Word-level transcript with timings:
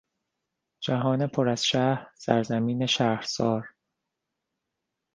جهان 0.79 1.27
پر 1.27 1.49
از 1.49 1.65
شهر، 1.65 2.09
سرزمین 2.15 2.85
شهرسار 2.85 3.69